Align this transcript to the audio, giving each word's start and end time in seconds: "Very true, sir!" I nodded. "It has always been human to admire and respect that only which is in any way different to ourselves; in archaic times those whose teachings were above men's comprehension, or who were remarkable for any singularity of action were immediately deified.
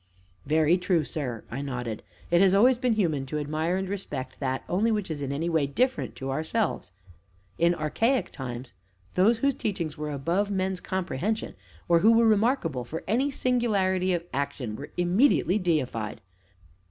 "Very 0.47 0.79
true, 0.79 1.03
sir!" 1.03 1.43
I 1.51 1.61
nodded. 1.61 2.01
"It 2.31 2.41
has 2.41 2.55
always 2.55 2.79
been 2.79 2.93
human 2.93 3.27
to 3.27 3.37
admire 3.37 3.77
and 3.77 3.87
respect 3.87 4.39
that 4.39 4.63
only 4.67 4.89
which 4.89 5.11
is 5.11 5.21
in 5.21 5.31
any 5.31 5.47
way 5.47 5.67
different 5.67 6.15
to 6.15 6.31
ourselves; 6.31 6.91
in 7.59 7.75
archaic 7.75 8.31
times 8.31 8.73
those 9.13 9.37
whose 9.37 9.53
teachings 9.53 9.99
were 9.99 10.09
above 10.09 10.49
men's 10.49 10.79
comprehension, 10.79 11.53
or 11.87 11.99
who 11.99 12.13
were 12.13 12.27
remarkable 12.27 12.83
for 12.83 13.03
any 13.07 13.29
singularity 13.29 14.11
of 14.11 14.25
action 14.33 14.75
were 14.75 14.89
immediately 14.97 15.59
deified. 15.59 16.19